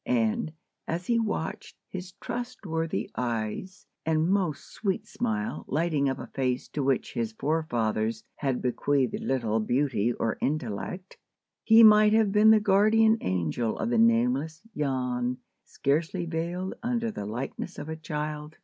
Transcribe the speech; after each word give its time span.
And, 0.07 0.53
as 0.87 1.05
he 1.05 1.19
watched, 1.19 1.75
his 1.91 2.13
trustworthy 2.13 3.11
eyes 3.15 3.85
and 4.03 4.27
most 4.31 4.73
sweet 4.73 5.05
smile 5.05 5.63
lighting 5.67 6.09
up 6.09 6.17
a 6.17 6.25
face 6.25 6.67
to 6.69 6.81
which 6.83 7.13
his 7.13 7.33
forefathers 7.33 8.23
had 8.37 8.63
bequeathed 8.63 9.19
little 9.19 9.59
beauty 9.59 10.11
or 10.13 10.39
intellect, 10.41 11.17
he 11.63 11.83
might 11.83 12.13
have 12.13 12.31
been 12.31 12.49
the 12.49 12.59
guardian 12.59 13.19
angel 13.21 13.77
of 13.77 13.91
the 13.91 13.99
nameless 13.99 14.63
Jan, 14.75 15.37
scarcely 15.65 16.25
veiled 16.25 16.73
under 16.81 17.11
the 17.11 17.27
likeness 17.27 17.77
of 17.77 17.87
a 17.87 17.95
child. 17.95 18.57